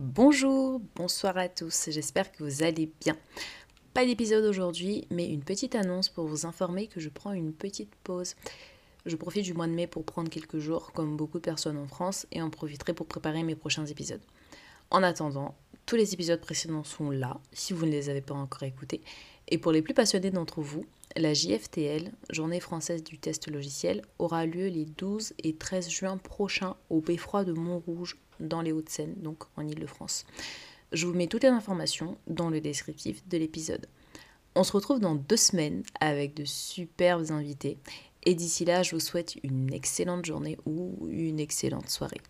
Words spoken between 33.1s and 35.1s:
de l'épisode. On se retrouve